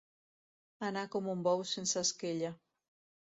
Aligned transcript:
Anar 0.87 1.03
com 1.17 1.29
un 1.35 1.45
bou 1.49 1.63
sense 1.73 2.03
esquella. 2.03 2.53